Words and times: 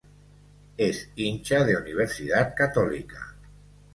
Es 0.77 1.11
hincha 1.15 1.63
de 1.63 1.77
Universidad 1.77 2.55
Católica. 2.55 3.35